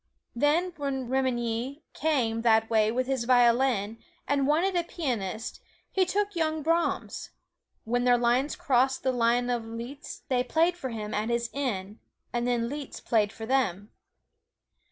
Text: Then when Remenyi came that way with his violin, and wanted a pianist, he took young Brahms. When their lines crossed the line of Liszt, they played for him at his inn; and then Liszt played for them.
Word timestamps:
Then 0.35 0.73
when 0.77 1.07
Remenyi 1.09 1.83
came 1.93 2.41
that 2.41 2.71
way 2.71 2.91
with 2.91 3.05
his 3.05 3.25
violin, 3.25 3.99
and 4.27 4.47
wanted 4.47 4.75
a 4.75 4.83
pianist, 4.83 5.61
he 5.91 6.07
took 6.07 6.35
young 6.35 6.63
Brahms. 6.63 7.29
When 7.83 8.03
their 8.03 8.17
lines 8.17 8.55
crossed 8.55 9.03
the 9.03 9.11
line 9.11 9.51
of 9.51 9.63
Liszt, 9.63 10.27
they 10.27 10.43
played 10.43 10.75
for 10.75 10.89
him 10.89 11.13
at 11.13 11.29
his 11.29 11.51
inn; 11.53 11.99
and 12.33 12.47
then 12.47 12.67
Liszt 12.67 13.05
played 13.05 13.31
for 13.31 13.45
them. 13.45 13.91